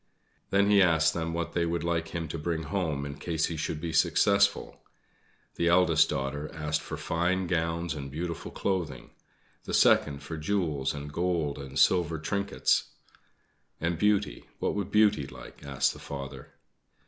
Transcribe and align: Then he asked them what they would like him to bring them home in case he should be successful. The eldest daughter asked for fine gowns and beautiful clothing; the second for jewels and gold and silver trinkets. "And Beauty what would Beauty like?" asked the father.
Then 0.49 0.71
he 0.71 0.81
asked 0.81 1.13
them 1.13 1.31
what 1.31 1.53
they 1.53 1.63
would 1.63 1.83
like 1.83 2.07
him 2.07 2.27
to 2.29 2.39
bring 2.39 2.61
them 2.61 2.69
home 2.71 3.05
in 3.05 3.19
case 3.19 3.45
he 3.45 3.55
should 3.55 3.79
be 3.79 3.93
successful. 3.93 4.81
The 5.57 5.67
eldest 5.67 6.09
daughter 6.09 6.49
asked 6.55 6.81
for 6.81 6.97
fine 6.97 7.45
gowns 7.45 7.93
and 7.93 8.09
beautiful 8.09 8.49
clothing; 8.49 9.11
the 9.65 9.75
second 9.75 10.23
for 10.23 10.37
jewels 10.37 10.95
and 10.95 11.13
gold 11.13 11.59
and 11.59 11.77
silver 11.77 12.17
trinkets. 12.17 12.85
"And 13.79 13.99
Beauty 13.99 14.49
what 14.57 14.73
would 14.73 14.89
Beauty 14.89 15.27
like?" 15.27 15.63
asked 15.63 15.93
the 15.93 15.99
father. 15.99 16.55